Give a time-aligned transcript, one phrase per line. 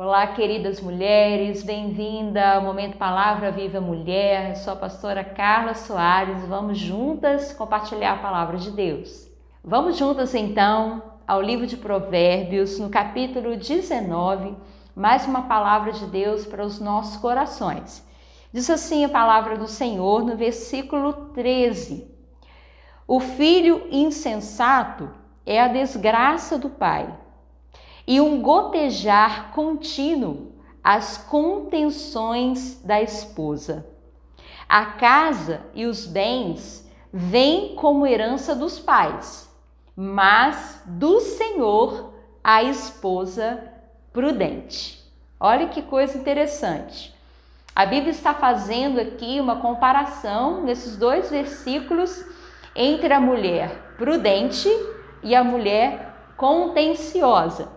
[0.00, 4.50] Olá, queridas mulheres, bem-vinda ao Momento Palavra Viva Mulher.
[4.50, 6.46] Eu sou a pastora Carla Soares.
[6.46, 9.28] Vamos juntas compartilhar a palavra de Deus.
[9.64, 14.54] Vamos juntas então ao livro de Provérbios, no capítulo 19,
[14.94, 18.06] mais uma palavra de Deus para os nossos corações.
[18.52, 22.08] Diz assim a palavra do Senhor no versículo 13:
[23.04, 25.10] O filho insensato
[25.44, 27.12] é a desgraça do pai
[28.08, 30.50] e um gotejar contínuo
[30.82, 33.86] as contenções da esposa.
[34.66, 39.46] A casa e os bens vêm como herança dos pais,
[39.94, 43.62] mas do Senhor a esposa
[44.10, 45.04] prudente.
[45.38, 47.14] Olha que coisa interessante.
[47.76, 52.24] A Bíblia está fazendo aqui uma comparação nesses dois versículos
[52.74, 54.70] entre a mulher prudente
[55.22, 57.76] e a mulher contenciosa.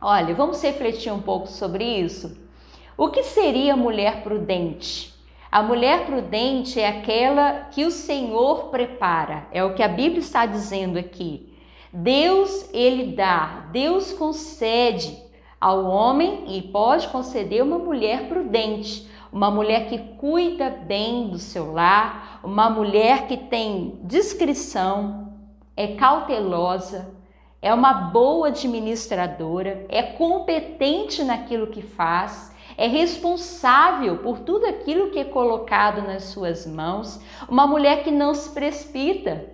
[0.00, 2.38] Olha, vamos refletir um pouco sobre isso.
[2.96, 5.12] O que seria mulher prudente?
[5.50, 10.46] A mulher prudente é aquela que o Senhor prepara, é o que a Bíblia está
[10.46, 11.52] dizendo aqui.
[11.92, 15.18] Deus, ele dá, Deus concede
[15.60, 21.72] ao homem e pode conceder uma mulher prudente, uma mulher que cuida bem do seu
[21.72, 25.32] lar, uma mulher que tem discrição,
[25.76, 27.17] é cautelosa,
[27.60, 35.18] é uma boa administradora, é competente naquilo que faz, é responsável por tudo aquilo que
[35.18, 39.44] é colocado nas suas mãos, uma mulher que não se precipita,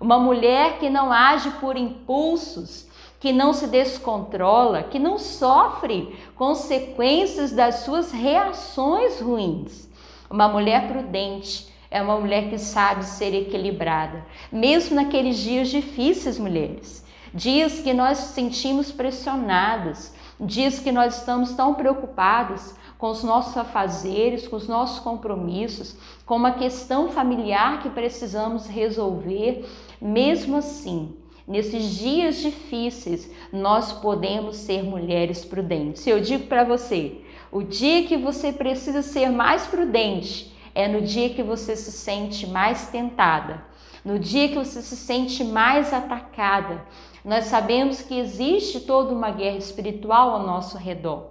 [0.00, 2.88] uma mulher que não age por impulsos,
[3.20, 9.88] que não se descontrola, que não sofre consequências das suas reações ruins.
[10.28, 17.01] Uma mulher prudente é uma mulher que sabe ser equilibrada, mesmo naqueles dias difíceis, mulheres
[17.34, 24.46] dias que nós sentimos pressionados, dias que nós estamos tão preocupados com os nossos afazeres,
[24.46, 29.68] com os nossos compromissos, com uma questão familiar que precisamos resolver,
[30.00, 31.12] mesmo assim,
[31.46, 36.06] nesses dias difíceis, nós podemos ser mulheres prudentes.
[36.06, 37.20] Eu digo para você,
[37.50, 42.46] o dia que você precisa ser mais prudente é no dia que você se sente
[42.46, 43.64] mais tentada,
[44.04, 46.84] no dia que você se sente mais atacada,
[47.24, 51.30] nós sabemos que existe toda uma guerra espiritual ao nosso redor.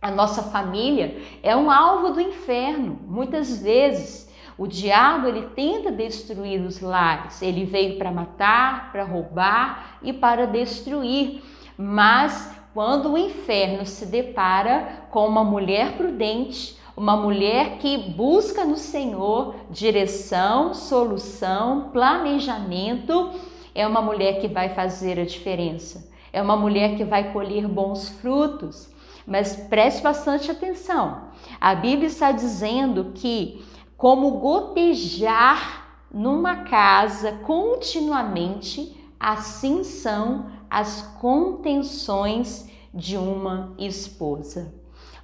[0.00, 3.00] A nossa família é um alvo do inferno.
[3.04, 7.42] Muitas vezes o diabo ele tenta destruir os lares.
[7.42, 11.42] Ele veio para matar, para roubar e para destruir.
[11.76, 18.76] Mas quando o inferno se depara com uma mulher prudente, uma mulher que busca no
[18.76, 23.30] Senhor direção, solução, planejamento,
[23.72, 26.10] é uma mulher que vai fazer a diferença.
[26.32, 28.90] É uma mulher que vai colher bons frutos.
[29.24, 31.28] Mas preste bastante atenção.
[31.60, 33.64] A Bíblia está dizendo que,
[33.96, 44.74] como gotejar numa casa continuamente, assim são as contenções de uma esposa.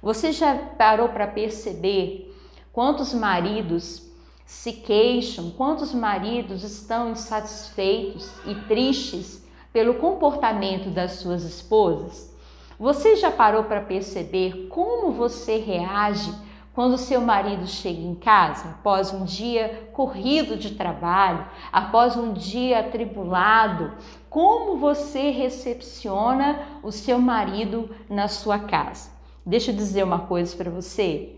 [0.05, 2.31] Você já parou para perceber
[2.71, 4.03] quantos maridos
[4.45, 9.43] se queixam, quantos maridos estão insatisfeitos e tristes
[9.73, 12.31] pelo comportamento das suas esposas?
[12.79, 16.31] Você já parou para perceber como você reage
[16.75, 22.81] quando seu marido chega em casa após um dia corrido de trabalho, após um dia
[22.81, 23.91] atribulado?
[24.29, 29.14] Como você recepciona o seu marido na sua casa?
[29.45, 31.29] Deixa eu dizer uma coisa para você.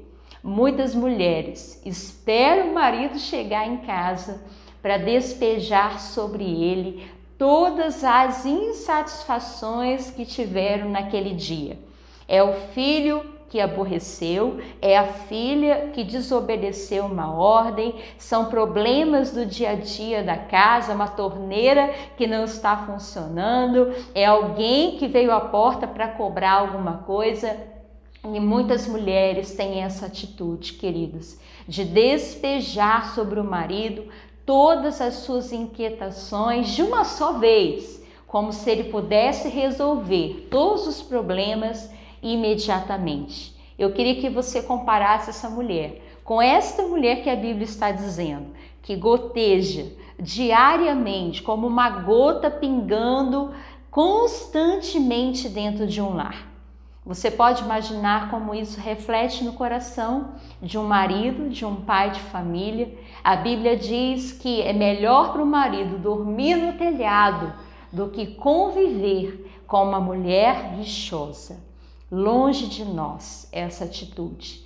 [0.41, 4.41] Muitas mulheres esperam o marido chegar em casa
[4.81, 7.05] para despejar sobre ele
[7.37, 11.77] todas as insatisfações que tiveram naquele dia.
[12.29, 19.45] É o filho que aborreceu, é a filha que desobedeceu uma ordem, são problemas do
[19.45, 25.31] dia a dia da casa, uma torneira que não está funcionando, é alguém que veio
[25.31, 27.76] à porta para cobrar alguma coisa
[28.35, 31.37] e muitas mulheres têm essa atitude, queridos,
[31.67, 34.05] de despejar sobre o marido
[34.45, 41.01] todas as suas inquietações de uma só vez, como se ele pudesse resolver todos os
[41.01, 41.91] problemas
[42.21, 43.55] imediatamente.
[43.77, 48.47] Eu queria que você comparasse essa mulher com esta mulher que a Bíblia está dizendo,
[48.81, 49.85] que goteja
[50.19, 53.53] diariamente, como uma gota pingando
[53.89, 56.56] constantemente dentro de um lar.
[57.07, 60.31] Você pode imaginar como isso reflete no coração
[60.61, 62.93] de um marido, de um pai de família.
[63.23, 67.53] A Bíblia diz que é melhor para o marido dormir no telhado
[67.93, 71.57] do que conviver com uma mulher rixosa.
[72.11, 74.65] Longe de nós essa atitude.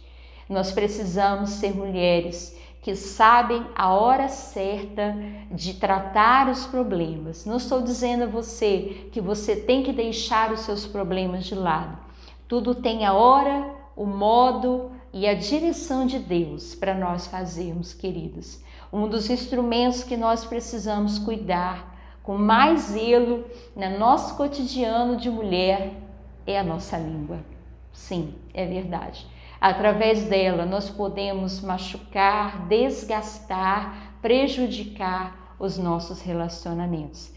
[0.50, 5.16] Nós precisamos ser mulheres que sabem a hora certa
[5.52, 7.46] de tratar os problemas.
[7.46, 12.10] Não estou dizendo a você que você tem que deixar os seus problemas de lado.
[12.52, 18.62] Tudo tem a hora, o modo e a direção de Deus para nós fazermos, queridos.
[18.92, 25.94] Um dos instrumentos que nós precisamos cuidar com mais zelo no nosso cotidiano de mulher
[26.46, 27.40] é a nossa língua.
[27.94, 29.26] Sim, é verdade.
[29.62, 37.32] Através dela, nós podemos machucar, desgastar, prejudicar os nossos relacionamentos.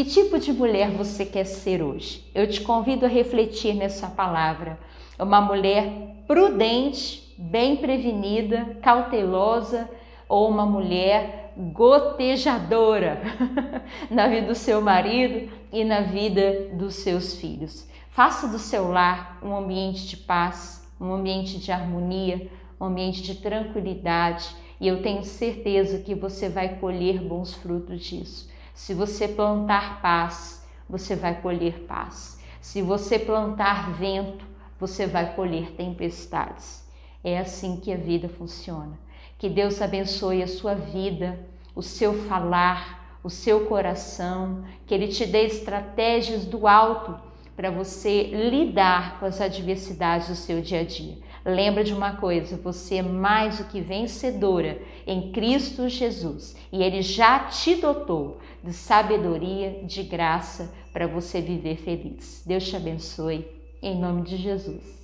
[0.00, 2.24] Que tipo de mulher você quer ser hoje?
[2.34, 4.78] Eu te convido a refletir nessa palavra.
[5.18, 9.90] Uma mulher prudente, bem prevenida, cautelosa
[10.26, 13.20] ou uma mulher gotejadora
[14.10, 17.86] na vida do seu marido e na vida dos seus filhos.
[18.08, 22.50] Faça do seu lar um ambiente de paz, um ambiente de harmonia,
[22.80, 24.48] um ambiente de tranquilidade,
[24.80, 28.48] e eu tenho certeza que você vai colher bons frutos disso.
[28.80, 32.40] Se você plantar paz, você vai colher paz.
[32.62, 34.42] Se você plantar vento,
[34.78, 36.82] você vai colher tempestades.
[37.22, 38.98] É assim que a vida funciona.
[39.38, 41.38] Que Deus abençoe a sua vida,
[41.76, 47.14] o seu falar, o seu coração, que Ele te dê estratégias do alto
[47.54, 51.18] para você lidar com as adversidades do seu dia a dia.
[51.44, 57.02] Lembra de uma coisa, você é mais do que vencedora em Cristo Jesus e ele
[57.02, 62.42] já te dotou de sabedoria, de graça para você viver feliz.
[62.46, 63.46] Deus te abençoe
[63.82, 64.98] em nome de Jesus.